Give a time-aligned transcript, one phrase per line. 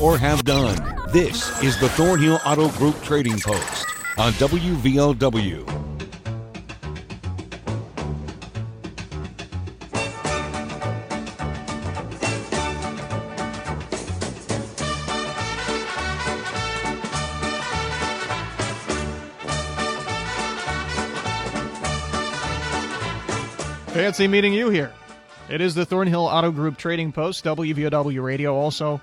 [0.00, 0.76] or have done.
[1.12, 3.86] This is the Thornhill Auto Group Trading Post
[4.18, 5.84] on WVOW.
[23.94, 24.92] Fancy meeting you here.
[25.48, 29.00] It is the Thornhill Auto Group Trading Post, WVOW Radio, also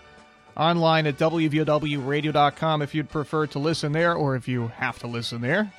[0.58, 5.42] online at WVOWradio.com if you'd prefer to listen there or if you have to listen
[5.42, 5.72] there.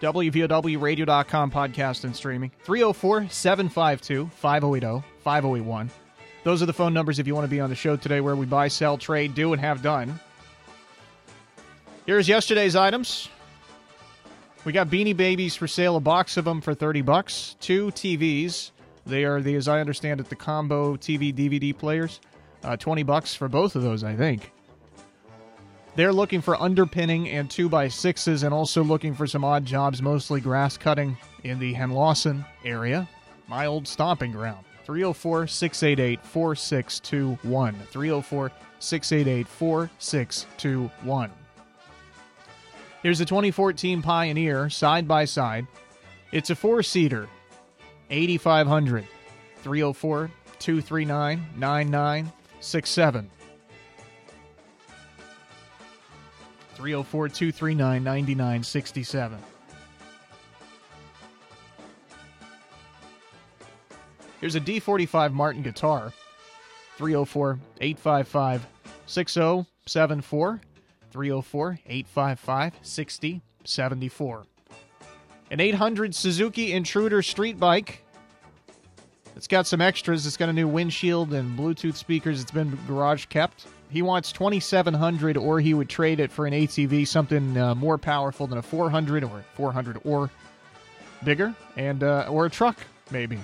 [0.00, 2.50] WVOWradio.com podcast and streaming.
[2.64, 5.90] 304 752 5080 5081.
[6.42, 8.34] Those are the phone numbers if you want to be on the show today where
[8.34, 10.18] we buy, sell, trade, do, and have done.
[12.06, 13.28] Here's yesterday's items.
[14.64, 17.56] We got Beanie Babies for sale, a box of them for 30 bucks.
[17.60, 18.70] Two TVs.
[19.06, 22.20] They are the, as I understand it, the combo TV DVD players.
[22.62, 24.52] Uh, 20 bucks for both of those, I think.
[25.96, 30.76] They're looking for underpinning and 2x6s and also looking for some odd jobs, mostly grass
[30.76, 33.08] cutting in the Henlawson area.
[33.48, 34.64] My old stomping ground.
[34.84, 37.74] 304 688 4621.
[37.90, 41.30] 304 688 4621.
[43.02, 45.66] Here's a 2014 Pioneer side by side.
[46.32, 47.28] It's a four seater,
[48.10, 49.06] 8500
[49.62, 52.30] 304 239
[52.60, 53.30] 9967.
[56.74, 59.38] 304 239 9967.
[64.40, 66.12] Here's a D45 Martin guitar,
[66.96, 68.66] 304 855
[69.06, 70.60] 6074.
[71.10, 74.46] 304 855 6074.
[75.50, 78.04] An 800 Suzuki Intruder street bike.
[79.36, 80.26] It's got some extras.
[80.26, 82.40] It's got a new windshield and Bluetooth speakers.
[82.40, 83.66] It's been garage kept.
[83.90, 88.46] He wants 2700 or he would trade it for an ATV, something uh, more powerful
[88.46, 90.30] than a 400 or 400 or
[91.24, 92.78] bigger, and uh, or a truck,
[93.10, 93.38] maybe.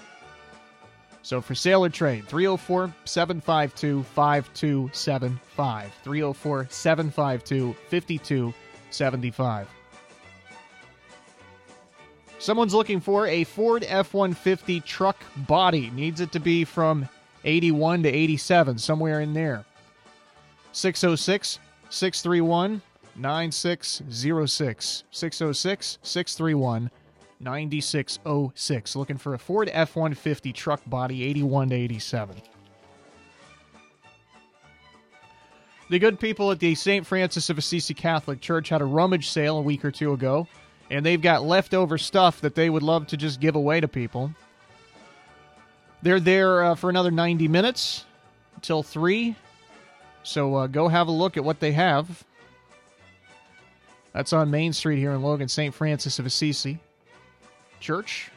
[1.23, 5.93] So for sale or trade, 304 752 5275.
[6.05, 9.69] 304 752 5275.
[12.39, 15.17] Someone's looking for a Ford F 150 truck
[15.49, 15.91] body.
[15.91, 17.09] Needs it to be from
[17.45, 19.65] 81 to 87, somewhere in there.
[20.73, 21.59] 606
[21.89, 22.83] 631
[23.17, 25.05] 9606.
[25.11, 26.91] 606 631
[27.41, 28.97] 9606.
[28.97, 32.37] Looking for a Ford F 150 truck body, 81 to 87.
[35.89, 37.07] The good people at the St.
[37.07, 40.49] Francis of Assisi Catholic Church had a rummage sale a week or two ago,
[40.91, 44.33] and they've got leftover stuff that they would love to just give away to people.
[46.03, 48.05] They're there uh, for another 90 minutes
[48.55, 49.35] until 3.
[50.23, 52.25] So uh, go have a look at what they have.
[54.13, 55.75] That's on Main Street here in Logan, St.
[55.75, 56.79] Francis of Assisi
[57.81, 58.31] Church.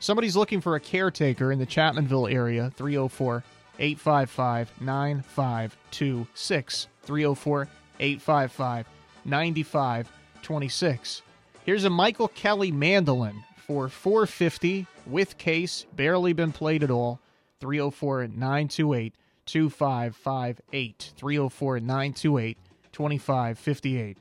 [0.00, 3.44] Somebody's looking for a caretaker in the Chapmanville area, 304
[3.78, 6.88] 855 9526.
[7.02, 7.68] 304
[8.00, 8.86] 855
[9.24, 11.22] 9526.
[11.64, 17.20] Here's a Michael Kelly mandolin for 450 with case, barely been played at all.
[17.60, 19.14] 304 928
[19.46, 21.12] 2558.
[21.16, 22.58] 304 928
[22.92, 24.18] 2558.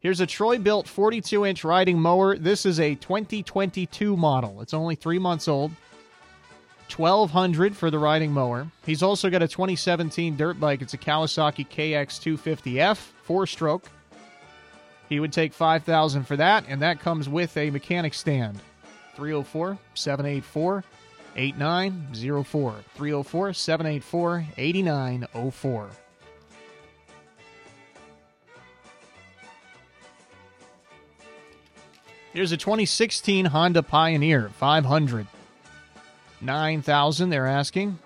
[0.00, 2.38] Here's a Troy-Bilt 42 inch riding mower.
[2.38, 4.62] This is a 2022 model.
[4.62, 5.72] It's only three months old.
[6.94, 8.66] 1200 for the riding mower.
[8.86, 10.80] He's also got a 2017 dirt bike.
[10.80, 13.90] It's a Kawasaki KX250F, four stroke.
[15.08, 18.58] He would take 5000 for that, and that comes with a mechanic stand.
[19.14, 20.84] 304 784
[21.36, 22.74] 8904.
[22.94, 25.90] 304 784 8904.
[32.32, 35.26] Here's a 2016 Honda Pioneer 500.
[36.42, 37.98] 9000 they're asking.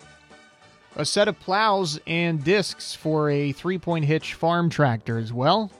[0.95, 5.73] A set of plows and discs for a three point hitch farm tractor as well.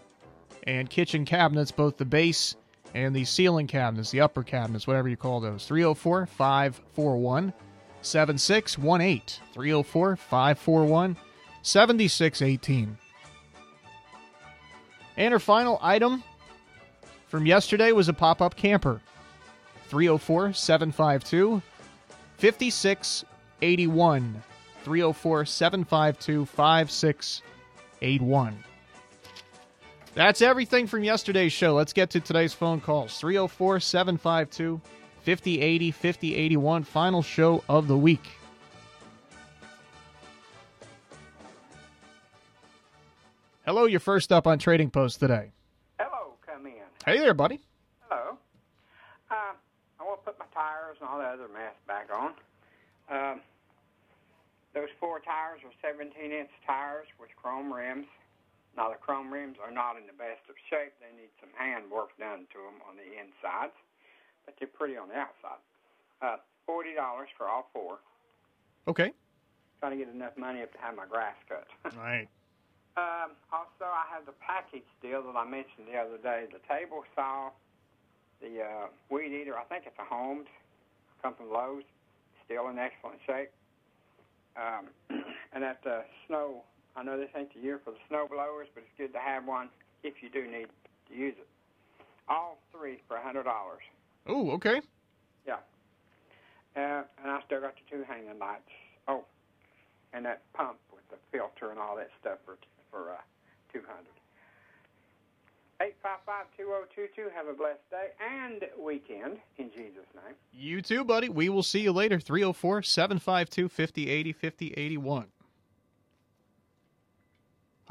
[0.67, 2.57] And kitchen cabinets, both the base
[2.95, 5.67] and the ceiling cabinets, the upper cabinets, whatever you call those.
[5.67, 7.55] 304 541
[8.03, 9.23] 7618.
[9.53, 11.17] 304 541
[11.63, 12.99] 7618.
[15.17, 16.23] And our final item
[17.27, 19.01] from yesterday was a pop up camper.
[19.89, 21.63] 304 752
[22.39, 24.43] 5681.
[24.83, 28.65] 304 752 5681.
[30.15, 31.75] That's everything from yesterday's show.
[31.75, 34.81] Let's get to today's phone calls 304 752
[35.23, 36.85] 5080 5081.
[36.85, 38.29] Final show of the week.
[43.65, 45.53] Hello, you're first up on Trading Post today.
[46.01, 46.73] Hello, come in.
[47.07, 47.61] Hey there, buddy.
[48.09, 48.37] Hello.
[49.31, 49.35] Uh,
[50.01, 52.33] I want to put my tires and all the other mess back on.
[53.09, 53.41] Um,
[54.75, 58.07] those four tires are 17 inch tires with chrome rims.
[58.77, 60.95] Now, the chrome rims are not in the best of shape.
[61.03, 63.75] They need some hand work done to them on the insides,
[64.47, 65.61] but they're pretty on the outside.
[66.23, 66.37] Uh,
[66.69, 66.95] $40
[67.37, 67.99] for all four.
[68.87, 69.13] Okay.
[69.81, 71.67] Trying to get enough money up to have my grass cut.
[71.85, 72.29] All right.
[72.97, 76.47] Um, also, I have the package deal that I mentioned the other day.
[76.53, 77.51] The table saw,
[78.43, 79.57] the uh, weed eater.
[79.57, 80.49] I think it's a Holmes,
[81.23, 81.85] come from Lowe's,
[82.45, 83.51] still in excellent shape.
[84.57, 84.89] Um,
[85.53, 86.63] and that uh, snow.
[86.97, 89.47] I know this ain't the year for the snow blowers, but it's good to have
[89.47, 89.69] one
[90.03, 90.67] if you do need
[91.09, 91.47] to use it.
[92.29, 93.83] All three for a hundred dollars.
[94.27, 94.81] Oh, okay.
[95.47, 95.57] Yeah.
[96.77, 98.71] Uh, and I still got the two hanging lights.
[99.09, 99.25] Oh,
[100.13, 102.57] and that pump with the filter and all that stuff for
[102.91, 103.17] for uh,
[103.73, 103.87] 200.
[105.81, 107.33] 855-2022.
[107.35, 110.35] Have a blessed day and weekend in Jesus' name.
[110.53, 111.31] You too, buddy.
[111.31, 112.21] We will see you later.
[112.21, 115.27] 304 752 5080 5081.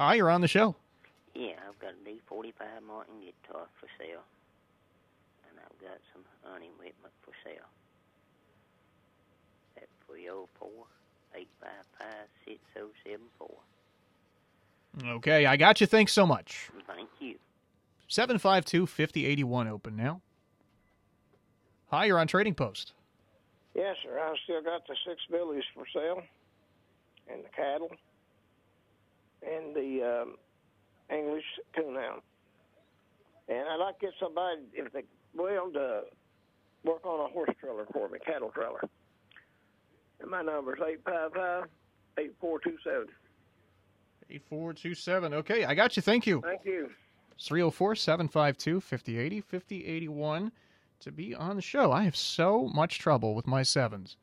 [0.00, 0.74] Hi, you're on the show.
[1.34, 2.54] Yeah, I've got a D45
[2.86, 4.22] Martin guitar for sale.
[5.46, 7.68] And I've got some hunting equipment for sale.
[9.76, 10.70] At 304
[11.34, 13.48] 855 6074.
[15.16, 15.86] Okay, I got you.
[15.86, 16.70] Thanks so much.
[16.86, 17.36] Thank you.
[18.08, 20.22] 752 5081 open now.
[21.90, 22.94] Hi, you're on Trading Post.
[23.74, 24.18] Yes, sir.
[24.18, 26.22] I've still got the six billies for sale,
[27.30, 27.90] and the cattle,
[29.42, 30.36] and the um,
[31.10, 31.44] English
[31.76, 32.20] coonhound.
[33.48, 35.04] And I'd like to get somebody, if they
[35.34, 36.02] will, to
[36.84, 38.80] work on a horse trailer for me, cattle trailer.
[40.20, 41.68] And my number is 855
[42.18, 43.08] 8427.
[44.30, 45.34] 8427.
[45.34, 46.02] Okay, I got you.
[46.02, 46.40] Thank you.
[46.42, 46.90] Thank you.
[47.40, 50.52] 304 752 5080 5081
[51.00, 51.90] to be on the show.
[51.90, 54.16] I have so much trouble with my sevens.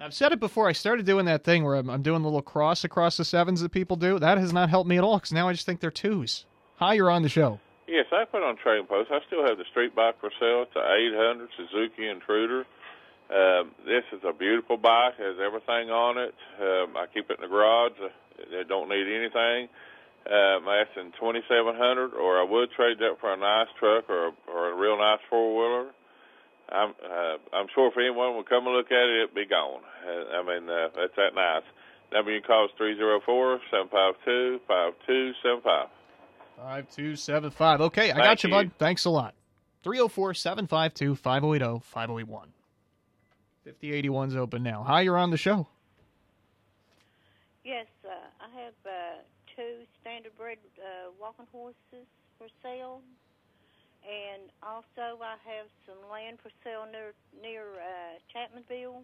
[0.00, 0.66] I've said it before.
[0.66, 3.60] I started doing that thing where I'm, I'm doing the little cross across the sevens
[3.60, 4.18] that people do.
[4.18, 6.46] That has not helped me at all because now I just think they're twos.
[6.76, 7.60] Hi, you're on the show.
[7.86, 9.10] Yes, I put on trading post.
[9.12, 10.62] I still have the street bike for sale.
[10.62, 12.64] It's a 800 Suzuki Intruder.
[13.28, 15.18] Um, this is a beautiful bike.
[15.18, 16.34] Has everything on it.
[16.58, 17.92] Um, I keep it in the garage.
[18.02, 18.08] Uh,
[18.38, 19.68] It don't need anything.
[20.26, 24.72] Um, I'm asking 2700 or I would trade that for a nice truck or or
[24.72, 25.90] a real nice four wheeler.
[26.72, 29.82] I'm uh, I'm sure if anyone would come and look at it, it'd be gone.
[30.06, 31.62] Uh, I mean, uh, it's that nice.
[32.12, 35.88] Number you can call is 304 752 5275.
[36.56, 37.80] 5275.
[37.80, 38.54] Okay, I got Thank you, you.
[38.54, 38.70] bud.
[38.78, 39.34] Thanks a lot.
[39.82, 42.48] 304 752 5080 5081.
[43.66, 44.82] 5081's open now.
[44.86, 45.66] Hi, you're on the show.
[47.64, 48.90] Yes, uh, I have uh,
[49.56, 52.06] two standard bred uh, walking horses
[52.38, 53.00] for sale,
[54.04, 57.12] and also I have some land for sale near
[57.42, 59.02] near uh, Chapmanville.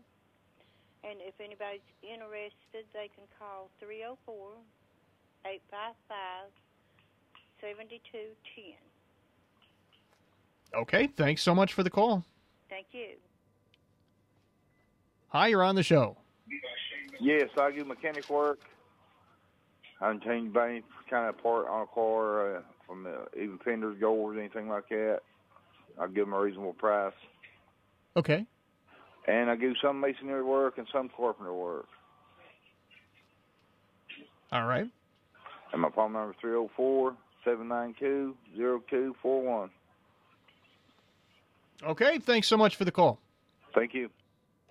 [1.04, 4.34] And if anybody's interested, they can call 304
[5.44, 6.50] 855
[7.60, 8.74] 7210.
[10.74, 12.24] Okay, thanks so much for the call.
[12.68, 13.10] Thank you.
[15.28, 16.16] Hi, you're on the show.
[17.20, 18.60] Yes, I do mechanic work.
[20.00, 23.98] I'm change by any kind of part on a car, uh, from uh, even fenders,
[24.00, 25.20] doors, anything like that.
[26.00, 27.12] I give them a reasonable price,
[28.16, 28.44] Okay.
[29.26, 31.86] and I do some masonry work and some carpenter work.
[34.52, 34.86] All right.
[35.72, 39.70] And my phone number is three zero four seven nine two zero two four one.
[41.82, 43.18] Okay, thanks so much for the call.
[43.74, 44.08] Thank you.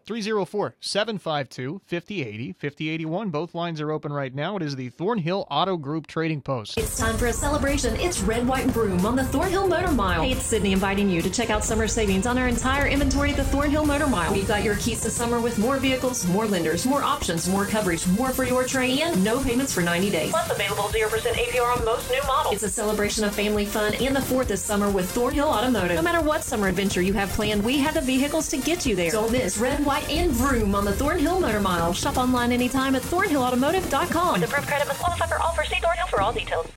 [0.05, 3.29] 304 752 5080 5081.
[3.31, 4.55] Both lines are open right now.
[4.55, 6.77] It is the Thornhill Auto Group Trading Post.
[6.77, 7.95] It's time for a celebration.
[7.95, 10.21] It's Red, White, and Vroom on the Thornhill Motor Mile.
[10.21, 13.37] Hey, it's Sydney inviting you to check out summer savings on our entire inventory at
[13.37, 14.31] the Thornhill Motor Mile.
[14.31, 18.05] We've got your keys to summer with more vehicles, more lenders, more options, more coverage,
[18.09, 20.29] more for your trade, and no payments for 90 days.
[20.29, 22.53] Plus available 0% APR on most new models.
[22.53, 25.95] It's a celebration of family fun and the fourth this summer with Thornhill Automotive.
[25.95, 28.95] No matter what summer adventure you have planned, we have the vehicles to get you
[28.95, 29.09] there.
[29.09, 31.93] Don't miss Red, White, and Vroom on the Thornhill Motor Mile.
[31.93, 34.41] Shop online anytime at thornhillautomotive.com.
[34.41, 35.63] With approved credit must qualify for offer.
[35.65, 36.67] See Thornhill for all details.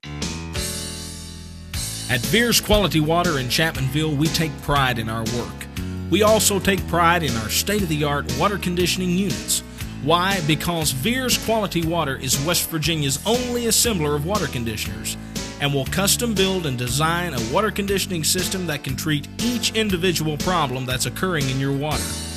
[2.11, 5.67] At Veers Quality Water in Chapmanville, we take pride in our work.
[6.11, 9.61] We also take pride in our state of the art water conditioning units.
[10.03, 10.41] Why?
[10.47, 15.19] Because Veers Quality Water is West Virginia's only assembler of water conditioners
[15.61, 20.37] and will custom build and design a water conditioning system that can treat each individual
[20.39, 22.28] problem that's occurring in your water.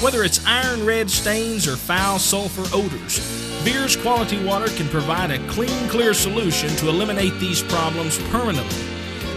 [0.00, 3.18] Whether it's iron red stains or foul sulfur odors,
[3.64, 8.80] Beer's Quality Water can provide a clean, clear solution to eliminate these problems permanently.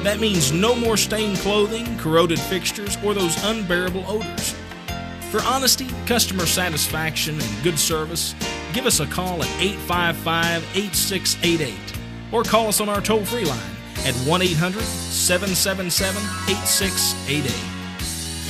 [0.03, 4.55] That means no more stained clothing, corroded fixtures, or those unbearable odors.
[5.31, 8.35] For honesty, customer satisfaction, and good service,
[8.71, 11.73] give us a call at 855 8688
[12.31, 13.59] or call us on our toll free line
[14.05, 17.70] at 1 800 777 8688.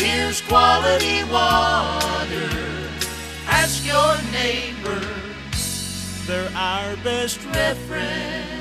[0.02, 2.50] Here's quality water.
[3.46, 5.00] Ask your neighbor.
[6.26, 8.61] They're our best reference.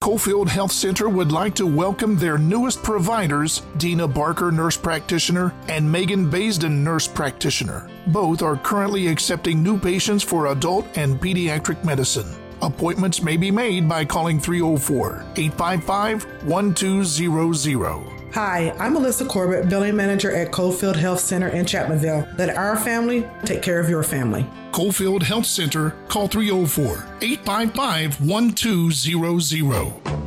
[0.00, 5.90] Coalfield Health Center would like to welcome their newest providers, Dina Barker, nurse practitioner, and
[5.90, 7.88] Megan Baisden, nurse practitioner.
[8.08, 12.34] Both are currently accepting new patients for adult and pediatric medicine.
[12.62, 18.19] Appointments may be made by calling 304 855 1200.
[18.32, 22.38] Hi, I'm Melissa Corbett, billing manager at Coalfield Health Center in Chapmanville.
[22.38, 24.46] Let our family take care of your family.
[24.70, 30.20] Coalfield Health Center, call 304 855 1200.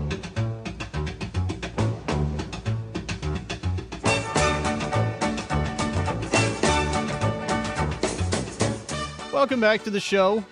[9.32, 10.44] Welcome back to the show.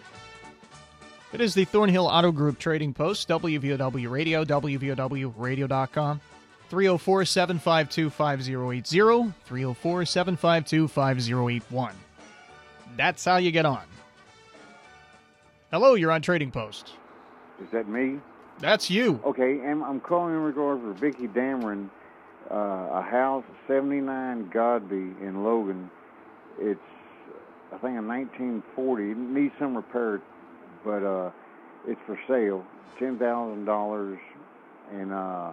[1.34, 6.22] It is the Thornhill Auto Group Trading Post, WVOW Radio, WVOWradio.com.
[6.72, 11.94] 304 752 5080, 304 752 5081.
[12.96, 13.84] That's how you get on.
[15.70, 16.94] Hello, you're on Trading Post.
[17.62, 18.20] Is that me?
[18.60, 19.20] That's you.
[19.26, 21.90] Okay, and I'm calling in regard for Vicky Dameron,
[22.50, 25.92] uh, a house, 79 Godby in Logan.
[26.58, 26.80] It's,
[27.74, 29.12] I think, a 1940.
[29.12, 30.22] It needs some repair,
[30.86, 31.32] but uh,
[31.86, 32.66] it's for sale.
[32.98, 34.20] $10,000,
[34.94, 35.52] and uh,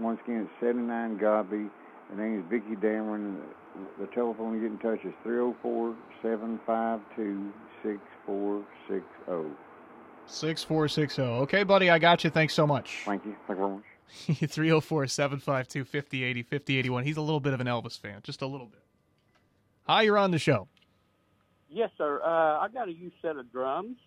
[0.00, 1.70] once again, it's 79 Godby.
[2.10, 3.36] The name is Vicki Dameron.
[4.00, 9.56] The telephone to get in touch is 304 752 6460.
[10.26, 11.22] 6460.
[11.22, 12.30] Okay, buddy, I got you.
[12.30, 13.02] Thanks so much.
[13.04, 13.36] Thank you.
[13.46, 13.82] Thank you
[14.26, 14.50] very much.
[14.50, 17.04] 304 752 5080 5081.
[17.04, 18.82] He's a little bit of an Elvis fan, just a little bit.
[19.86, 20.66] Hi, you're on the show.
[21.70, 22.20] Yes, sir.
[22.22, 23.98] Uh, I got a used set of drums.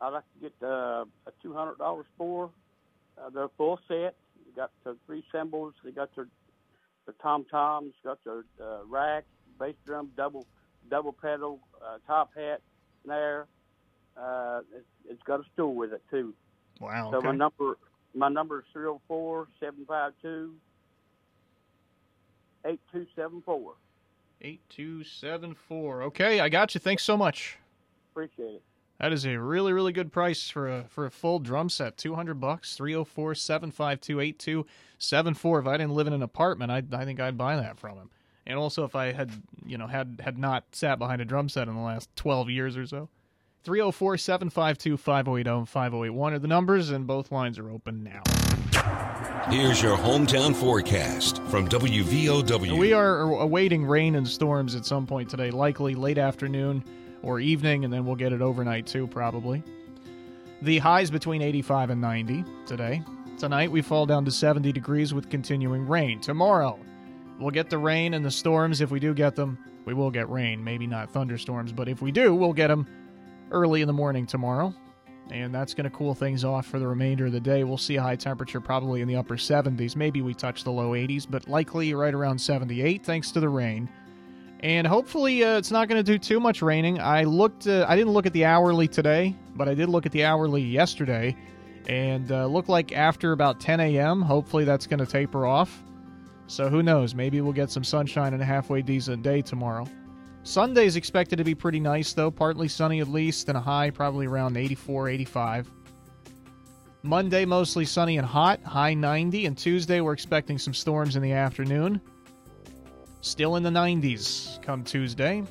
[0.00, 2.50] I'd like to get uh, a two hundred dollars for.
[3.18, 4.16] Uh, they're full set.
[4.46, 5.74] You got the three cymbals.
[5.84, 6.28] They got their
[7.06, 7.94] the tom toms.
[8.04, 9.24] Got their uh, rack,
[9.58, 10.46] bass drum, double
[10.90, 12.60] double pedal, uh, top hat,
[13.04, 13.46] snare.
[14.16, 16.34] Uh, it's, it's got a stool with it too.
[16.80, 17.10] Wow.
[17.10, 17.28] So okay.
[17.28, 17.78] my number
[18.14, 20.54] my number is three zero four seven five two
[22.64, 23.74] eight two seven four.
[24.40, 26.02] 8274.
[26.04, 26.80] Okay, I got you.
[26.80, 27.58] Thanks so much.
[28.12, 28.62] Appreciate it.
[29.00, 31.96] That is a really, really good price for a for a full drum set.
[31.96, 32.76] Two hundred bucks.
[32.78, 35.60] 304-752-8274.
[35.60, 38.10] If I didn't live in an apartment, I I think I'd buy that from him.
[38.46, 39.30] And also, if I had
[39.64, 42.76] you know had had not sat behind a drum set in the last twelve years
[42.76, 43.08] or so.
[43.64, 48.22] 304-752-5080 and 5081 are the numbers, and both lines are open now.
[49.50, 52.78] Here's your hometown forecast from WVOW.
[52.78, 56.82] We are awaiting rain and storms at some point today, likely late afternoon
[57.22, 59.62] or evening, and then we'll get it overnight too, probably.
[60.62, 63.02] The highs between 85 and 90 today.
[63.38, 66.20] Tonight we fall down to 70 degrees with continuing rain.
[66.20, 66.78] Tomorrow
[67.38, 68.80] we'll get the rain and the storms.
[68.80, 70.62] If we do get them, we will get rain.
[70.62, 72.86] Maybe not thunderstorms, but if we do, we'll get them
[73.52, 74.74] early in the morning tomorrow.
[75.30, 77.62] And that's going to cool things off for the remainder of the day.
[77.62, 79.94] We'll see a high temperature probably in the upper 70s.
[79.94, 83.88] Maybe we touch the low 80s, but likely right around 78 thanks to the rain.
[84.60, 87.00] And hopefully uh, it's not going to do too much raining.
[87.00, 90.12] I looked uh, I didn't look at the hourly today, but I did look at
[90.12, 91.36] the hourly yesterday
[91.88, 95.82] and uh, looked like after about 10 a.m., hopefully that's going to taper off.
[96.46, 97.14] So who knows?
[97.14, 99.86] Maybe we'll get some sunshine and a halfway decent day tomorrow.
[100.42, 102.30] Sunday's expected to be pretty nice, though.
[102.30, 105.70] Partly sunny at least, and a high probably around 84, 85.
[107.02, 109.46] Monday, mostly sunny and hot, high 90.
[109.46, 112.00] And Tuesday, we're expecting some storms in the afternoon.
[113.20, 115.42] Still in the 90s come Tuesday.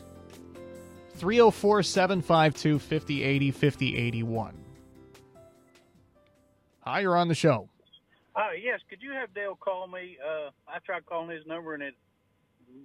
[1.15, 4.53] 304 752 5080 5081.
[6.81, 7.67] Hi, you're on the show.
[8.35, 10.17] Uh, yes, could you have Dale call me?
[10.23, 11.95] Uh, I tried calling his number and it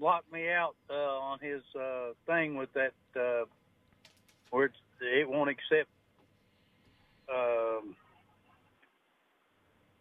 [0.00, 3.44] locked me out uh, on his uh, thing with that uh,
[4.50, 5.88] where it's, it won't accept.
[7.32, 7.94] Um,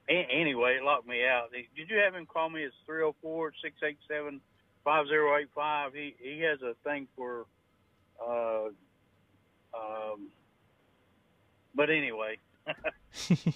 [0.09, 1.49] a- anyway, it locked me out.
[1.51, 2.63] Did you have him call me?
[2.63, 4.41] It's three zero four six eight seven
[4.83, 5.93] five zero eight five.
[5.93, 7.45] He he has a thing for.
[8.23, 8.67] Uh,
[9.73, 10.29] um,
[11.73, 12.37] but anyway.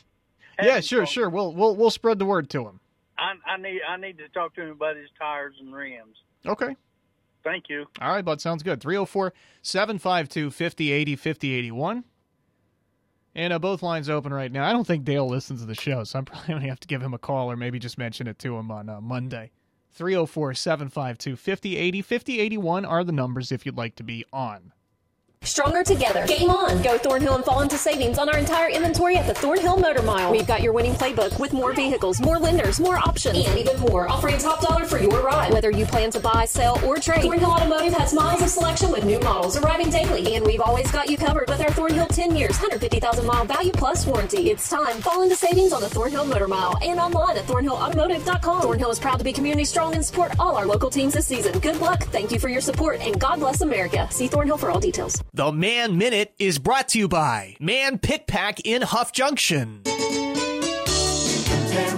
[0.62, 1.30] yeah, sure, sure.
[1.30, 2.80] We'll we'll we'll spread the word to him.
[3.18, 6.18] I, I need I need to talk to him about his tires and rims.
[6.46, 6.76] Okay.
[7.44, 7.86] Thank you.
[8.02, 8.42] All right, bud.
[8.42, 8.82] Sounds good.
[8.82, 12.04] 304 752 5080 5081.
[13.36, 14.68] And uh, both lines open right now.
[14.68, 16.88] I don't think Dale listens to the show, so I'm probably going to have to
[16.88, 19.52] give him a call or maybe just mention it to him on uh, Monday.
[19.96, 24.74] 304 752 5080 5081 are the numbers if you'd like to be on.
[25.46, 26.26] Stronger together.
[26.26, 26.82] Game on.
[26.82, 30.32] Go Thornhill and fall into savings on our entire inventory at the Thornhill Motor Mile.
[30.32, 34.10] We've got your winning playbook with more vehicles, more lenders, more options, and even more,
[34.10, 35.54] offering top dollar for your ride.
[35.54, 39.06] Whether you plan to buy, sell, or trade, Thornhill Automotive has miles of selection with
[39.06, 40.36] new models arriving daily.
[40.36, 44.06] And we've always got you covered with our Thornhill 10 years, 150,000 mile value plus
[44.08, 44.50] warranty.
[44.50, 44.98] It's time.
[45.02, 48.62] Fall into savings on the Thornhill Motor Mile and online at thornhillautomotive.com.
[48.62, 51.60] Thornhill is proud to be community strong and support all our local teams this season.
[51.60, 52.04] Good luck.
[52.06, 54.08] Thank you for your support and God bless America.
[54.12, 55.22] See Thornhill for all details.
[55.36, 59.82] The Man Minute is brought to you by Man Pic Pac in Huff Junction.
[59.84, 60.06] Compare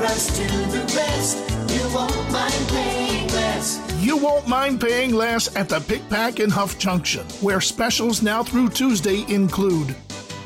[0.06, 1.38] us to the rest.
[1.70, 3.80] You won't mind paying less.
[4.02, 8.42] You won't mind paying less at the Pic Pac in Huff Junction, where specials now
[8.42, 9.96] through Tuesday include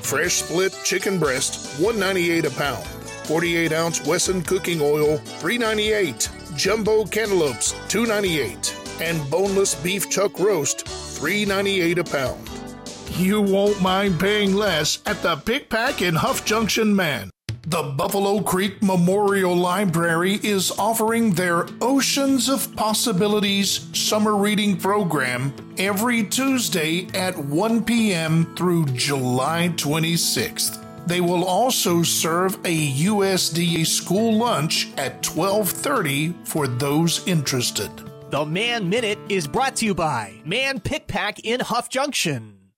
[0.02, 2.86] fresh split chicken breast, 198 a pound,
[3.24, 11.98] 48 ounce Wesson cooking oil, 398, jumbo cantaloupes, 298, and boneless beef chuck roast, 398
[11.98, 12.51] a pound.
[13.18, 17.30] You won't mind paying less at the Pic Pac in Huff Junction Man.
[17.68, 26.24] The Buffalo Creek Memorial Library is offering their Oceans of Possibilities summer reading program every
[26.24, 28.56] Tuesday at 1 p.m.
[28.56, 30.84] through July 26th.
[31.06, 37.92] They will also serve a USDA school lunch at 12:30 for those interested.
[38.32, 42.61] The Man Minute is brought to you by Man Pic Pac in Huff Junction.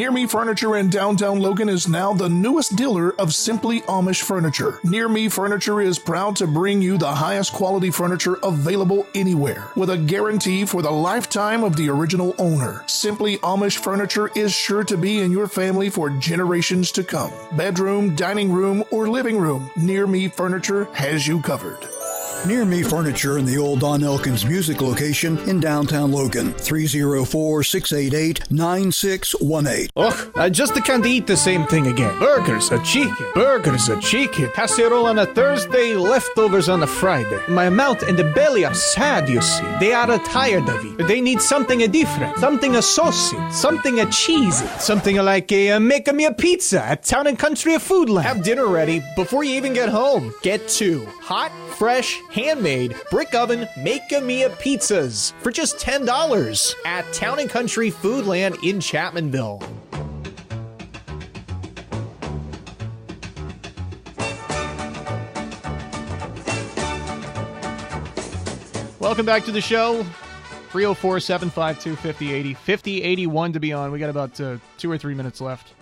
[0.00, 4.80] Near Me Furniture in downtown Logan is now the newest dealer of Simply Amish Furniture.
[4.82, 9.90] Near Me Furniture is proud to bring you the highest quality furniture available anywhere with
[9.90, 12.82] a guarantee for the lifetime of the original owner.
[12.86, 17.30] Simply Amish Furniture is sure to be in your family for generations to come.
[17.54, 21.86] Bedroom, dining room, or living room, Near Me Furniture has you covered.
[22.46, 26.54] Near Me Furniture in the old Don Elkins Music location in downtown Logan.
[26.54, 29.90] 304 688 9618.
[29.94, 32.18] Ugh, I just can't eat the same thing again.
[32.18, 33.14] Burgers are chicken.
[33.34, 34.48] Burgers are chicken.
[34.54, 37.40] Casserole on a Thursday, leftovers on a Friday.
[37.48, 39.66] My mouth and the belly are sad, you see.
[39.78, 41.06] They are tired of it.
[41.08, 42.38] They need something different.
[42.38, 43.36] Something a saucy.
[43.50, 44.66] Something a cheesy.
[44.78, 48.22] Something like a uh, make me a pizza at Town and Country Foodland.
[48.22, 50.32] Have dinner ready before you even get home.
[50.42, 57.50] Get two hot, fresh, handmade brick oven Make-A-Mia pizzas for just $10 at Town and
[57.50, 59.62] Country Foodland in Chapmanville.
[69.00, 70.04] Welcome back to the show.
[70.70, 72.54] 304 752 5080.
[72.54, 73.90] 5081 to be on.
[73.90, 75.74] We got about uh, two or three minutes left.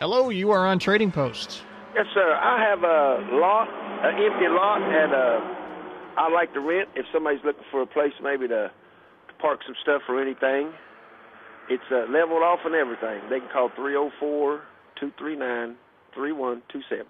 [0.00, 1.62] Hello, you are on Trading Post.
[1.94, 2.34] Yes, sir.
[2.34, 3.68] I have a lot,
[4.04, 6.88] an empty lot, and uh, I like to rent.
[6.94, 10.72] If somebody's looking for a place, maybe to, to park some stuff or anything,
[11.70, 13.20] it's uh, leveled off and everything.
[13.30, 14.62] They can call 304
[15.00, 15.76] 239
[16.14, 17.06] 3127.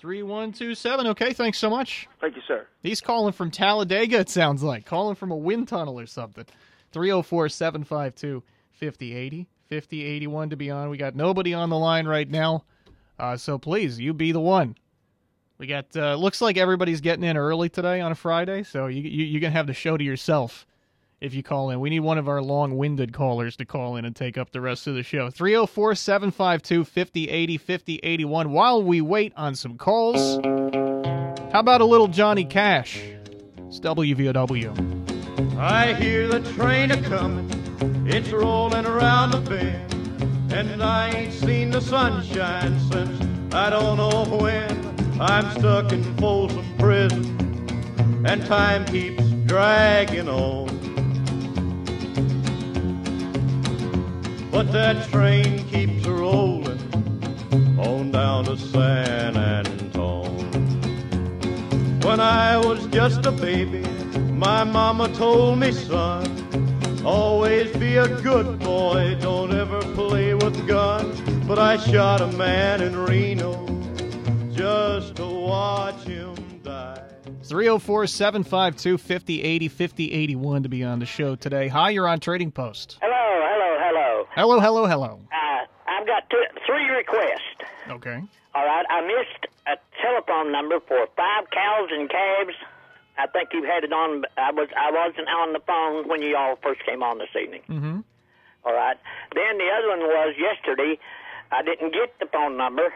[0.00, 1.06] 3127.
[1.08, 2.08] Okay, thanks so much.
[2.20, 2.66] Thank you, sir.
[2.82, 4.86] He's calling from Talladega, it sounds like.
[4.86, 6.44] Calling from a wind tunnel or something.
[6.92, 9.48] 304 752 5080.
[9.68, 10.88] 5081 to be on.
[10.88, 12.64] We got nobody on the line right now.
[13.18, 14.76] Uh, so please, you be the one.
[15.58, 19.02] We got, uh, looks like everybody's getting in early today on a Friday, so you,
[19.02, 20.64] you, going to have the show to yourself
[21.20, 21.80] if you call in.
[21.80, 24.60] We need one of our long winded callers to call in and take up the
[24.60, 25.30] rest of the show.
[25.30, 28.52] 304 752 5080 5081.
[28.52, 30.36] While we wait on some calls,
[31.52, 33.02] how about a little Johnny Cash?
[33.66, 35.58] It's WVOW.
[35.58, 39.97] I hear the train a comin', it's rolling around the bend.
[40.50, 45.20] And I ain't seen the sunshine since I don't know when.
[45.20, 50.68] I'm stuck in Folsom Prison, and time keeps dragging on.
[54.50, 56.78] But that train keeps rolling
[57.78, 60.50] on down to San Antone.
[62.02, 63.82] When I was just a baby,
[64.32, 66.26] my mama told me, son,
[67.04, 71.20] always be a good boy, don't ever play with guns.
[71.46, 73.66] But I shot a man in Reno
[74.50, 77.02] just to watch him die.
[77.44, 81.68] 304 752 5080 5081 to be on the show today.
[81.68, 82.98] Hi, you're on Trading Post.
[83.02, 84.28] Hello, hello, hello.
[84.30, 85.20] Hello, hello, hello.
[85.30, 87.68] Uh, I've got two, three requests.
[87.90, 88.22] Okay.
[88.54, 92.54] All right, I missed a telephone number for five cows and calves.
[93.18, 94.24] I think you had it on.
[94.38, 97.62] I was I wasn't on the phone when you all first came on this evening.
[97.68, 98.00] Mm-hmm.
[98.64, 98.96] All right.
[99.34, 100.98] Then the other one was yesterday.
[101.50, 102.92] I didn't get the phone number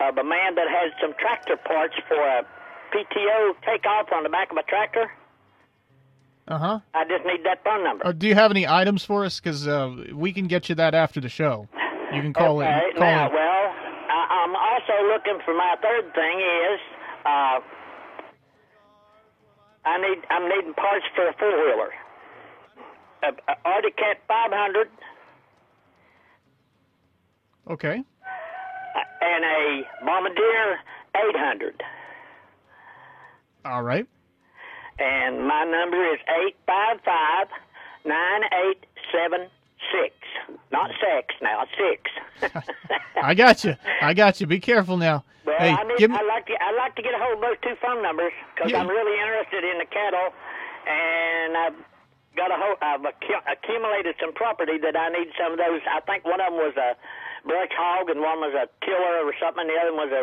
[0.00, 2.42] of a man that had some tractor parts for a
[2.94, 5.10] PTO takeoff on the back of a tractor.
[6.48, 6.80] Uh huh.
[6.94, 8.06] I just need that phone number.
[8.06, 9.38] Uh, do you have any items for us?
[9.38, 11.68] Because uh, we can get you that after the show.
[12.12, 12.68] You can call okay.
[12.68, 12.96] it.
[12.96, 13.32] Call now, it.
[13.32, 13.64] well,
[14.10, 16.80] I, I'm also looking for my third thing is
[17.24, 17.60] uh,
[19.84, 21.90] I need I'm needing parts for a four wheeler.
[23.22, 24.88] A, a Arctic Cat 500
[27.70, 28.02] Okay.
[28.96, 30.78] Uh, and a Bombardier
[31.14, 31.82] 800.
[33.64, 34.06] All right.
[34.98, 37.46] And my number is eight five five
[38.04, 39.48] nine eight seven
[39.92, 40.14] six.
[40.70, 42.62] Not sex now, six.
[43.22, 43.76] I got you.
[44.00, 44.46] I got you.
[44.46, 45.24] Be careful now.
[45.46, 46.16] Well, hey, I need, me.
[46.16, 48.70] I'd like to I'd like to get a hold of those two phone numbers because
[48.72, 48.80] Yeah.
[48.80, 50.30] I'm really interested in the cattle,
[50.86, 51.74] and I've
[52.36, 55.80] got a whole, I've accumulated some property that I need some of those.
[55.88, 56.96] I think one of them was a
[57.46, 59.66] brush hog, and one was a tiller or something.
[59.66, 60.22] The other one was a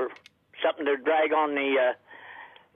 [0.63, 1.93] something to drag on the uh,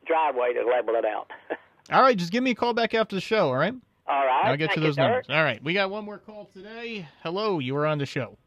[0.05, 1.31] driveway to level it out.
[1.91, 3.47] All right, just give me a call back after the show.
[3.49, 3.73] All right.
[4.07, 5.01] All right, I'll get thank you you, those sir.
[5.01, 5.25] numbers.
[5.29, 5.63] All right.
[5.63, 7.07] We got one more call today.
[7.23, 8.37] Hello, you were on the show.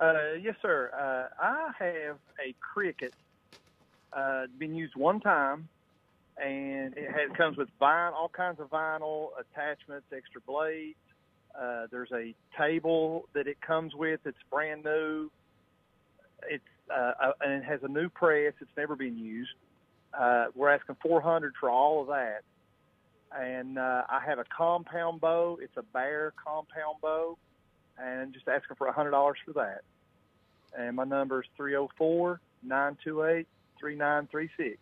[0.00, 0.90] Uh, yes, sir.
[0.94, 3.12] Uh, I have a Cricut.
[4.12, 5.68] Uh, been used one time,
[6.42, 10.96] and it has comes with vinyl, all kinds of vinyl attachments, extra blades.
[11.58, 14.20] Uh, there's a table that it comes with.
[14.26, 15.30] It's brand new.
[16.48, 18.52] It's uh, uh, and it has a new press.
[18.60, 19.50] It's never been used.
[20.18, 22.42] Uh, we're asking 400 for all of that.
[23.36, 25.58] And uh, I have a compound bow.
[25.60, 27.36] It's a bear compound bow,
[27.98, 29.80] and just asking for $100 for that.
[30.78, 33.46] And my number is 304 928
[33.80, 34.78] 3936.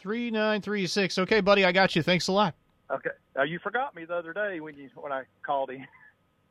[0.00, 1.18] 3936.
[1.18, 2.02] Okay, buddy, I got you.
[2.02, 2.54] Thanks a lot.
[2.90, 3.10] Okay.
[3.36, 5.86] Now you forgot me the other day when you when I called in.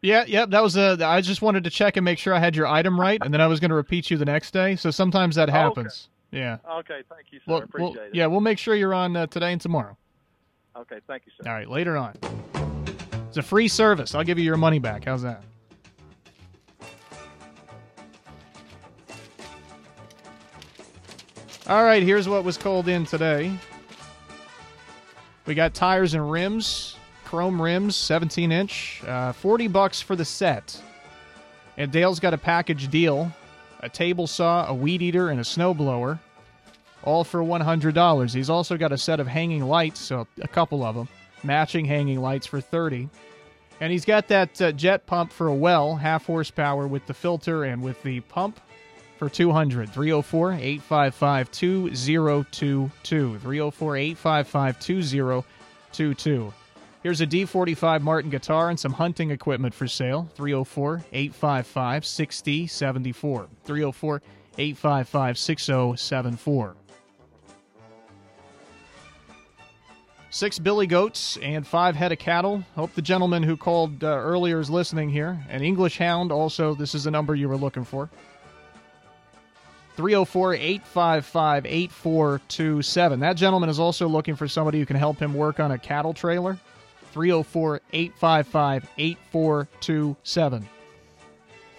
[0.01, 0.51] Yeah, yep.
[0.51, 0.97] That was a.
[1.05, 3.41] I just wanted to check and make sure I had your item right, and then
[3.41, 4.77] I was going to repeat you the next day.
[4.77, 5.59] So sometimes that Oh, okay.
[5.59, 6.07] happens.
[6.31, 6.59] Yeah.
[6.71, 7.43] Okay, thank you, sir.
[7.47, 8.15] Well, Appreciate well, it.
[8.15, 9.97] yeah, we'll make sure you're on uh, today and tomorrow.
[10.77, 11.49] Okay, thank you, sir.
[11.49, 12.15] All right, later on.
[13.27, 14.15] It's a free service.
[14.15, 15.03] I'll give you your money back.
[15.03, 15.43] How's that?
[21.69, 23.55] All right, here's what was called in today.
[25.45, 30.81] We got tires and rims, chrome rims, 17 inch, uh, 40 bucks for the set.
[31.77, 33.31] And Dale's got a package deal
[33.81, 36.17] a table saw, a weed eater, and a snowblower,
[37.03, 38.33] all for $100.
[38.33, 41.07] He's also got a set of hanging lights, so a couple of them,
[41.43, 43.07] matching hanging lights for 30
[43.79, 47.63] And he's got that uh, jet pump for a well, half horsepower with the filter
[47.63, 48.59] and with the pump
[49.19, 52.89] for 200 304 855 2022
[53.39, 56.53] 304 855 2022
[57.03, 64.21] here's a d45 martin guitar and some hunting equipment for sale 304 855 6074 304
[64.57, 66.75] 855 6074
[70.31, 72.63] Six billy goats and five head of cattle.
[72.75, 75.43] Hope the gentleman who called uh, earlier is listening here.
[75.49, 78.11] An English hound, also, this is the number you were looking for.
[79.99, 83.19] 304 855 8427.
[83.19, 86.13] That gentleman is also looking for somebody who can help him work on a cattle
[86.13, 86.57] trailer.
[87.11, 90.69] 304 855 8427.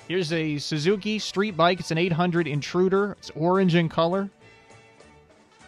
[0.07, 1.81] Here's a Suzuki street bike.
[1.81, 3.17] It's an 800 Intruder.
[3.19, 4.29] It's orange in color.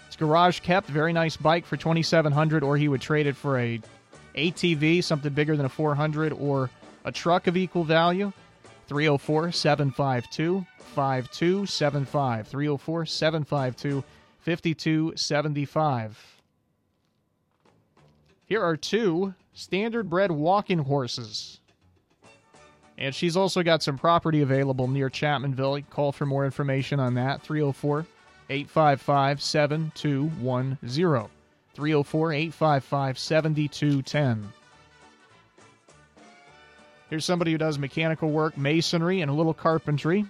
[0.07, 0.89] It's garage kept.
[0.89, 3.81] Very nice bike for 2700 or he would trade it for a
[4.37, 6.69] ATV, something bigger than a 400, or
[7.07, 8.31] a truck of equal value.
[8.93, 12.47] 304 752 5275.
[12.47, 14.05] 304 752
[14.41, 16.43] 5275.
[18.45, 21.61] Here are two standard bred walking horses.
[22.99, 25.89] And she's also got some property available near Chapmanville.
[25.89, 28.05] Call for more information on that 304
[28.51, 31.31] 855 7210.
[31.75, 34.53] 304 855 7210.
[37.13, 40.25] Here's somebody who does mechanical work, masonry, and a little carpentry.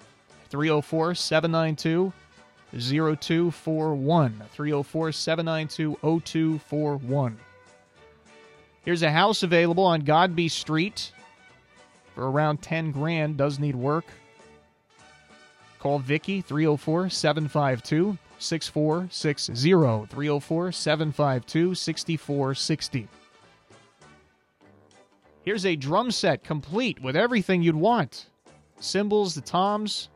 [0.48, 2.12] 304 792
[2.72, 4.42] 0241.
[4.52, 7.38] 304 792 0241.
[8.84, 11.12] Here's a house available on Godby Street
[12.16, 13.36] for around 10 grand.
[13.36, 14.06] Does need work.
[15.78, 20.06] Call Vicky 304 752 6460.
[20.10, 23.08] 304 752 6460.
[25.44, 28.28] Here's a drum set complete with everything you'd want
[28.78, 30.08] cymbals, the toms,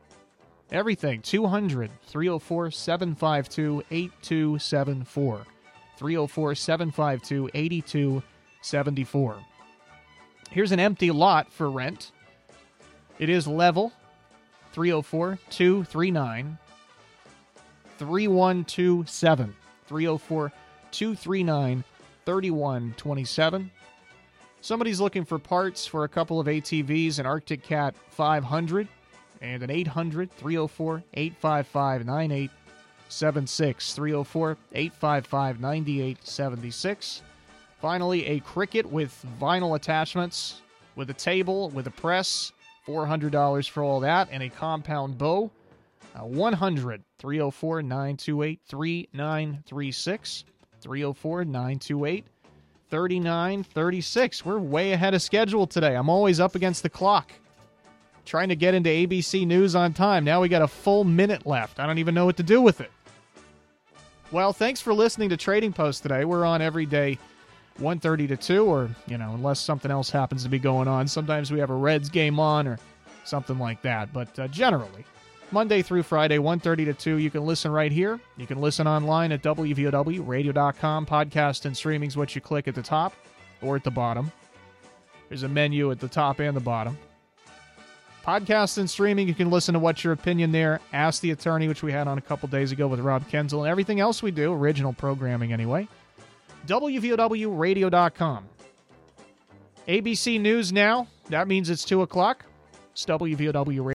[0.71, 1.21] everything.
[1.21, 5.45] 200 304 752 8274.
[5.97, 9.37] 304 752 8274.
[10.51, 12.11] Here's an empty lot for rent.
[13.19, 13.91] It is level
[14.73, 16.57] 304 239
[17.97, 19.55] 3127.
[19.87, 20.51] 304
[20.91, 21.83] 239
[22.25, 23.71] 3127.
[24.61, 28.87] Somebody's looking for parts for a couple of ATVs, an Arctic Cat 500
[29.41, 33.93] and an 800 304 855 9876.
[33.93, 37.21] 304 855 9876.
[37.79, 40.61] Finally, a Cricut with vinyl attachments,
[40.95, 42.51] with a table, with a press,
[42.87, 45.51] $400 for all that, and a compound bow.
[46.15, 50.43] Uh, 100 304 928 3936.
[50.81, 52.25] 304 928
[52.89, 54.45] 3936.
[54.45, 55.95] We're way ahead of schedule today.
[55.95, 57.31] I'm always up against the clock.
[58.25, 60.23] Trying to get into ABC News on time.
[60.25, 61.79] Now we got a full minute left.
[61.79, 62.91] I don't even know what to do with it.
[64.31, 66.25] Well, thanks for listening to Trading Post today.
[66.25, 67.17] We're on every day
[67.79, 71.07] 1:30 to 2 or, you know, unless something else happens to be going on.
[71.07, 72.79] Sometimes we have a Reds game on or
[73.23, 75.05] something like that, but uh, generally
[75.51, 77.17] Monday through Friday, 1.30 to 2.
[77.17, 78.19] You can listen right here.
[78.35, 81.05] You can listen online at WVOWradio.com.
[81.05, 83.13] Podcast and streaming is what you click at the top
[83.61, 84.31] or at the bottom.
[85.29, 86.97] There's a menu at the top and the bottom.
[88.25, 90.81] Podcast and streaming, you can listen to What's Your Opinion there.
[90.91, 93.67] Ask the Attorney, which we had on a couple days ago with Rob Kenzel, and
[93.67, 95.87] everything else we do, original programming anyway.
[96.67, 98.45] WVOWradio.com.
[99.87, 101.07] ABC News now.
[101.29, 102.43] That means it's 2 o'clock.
[102.91, 103.85] It's WVOW Radio.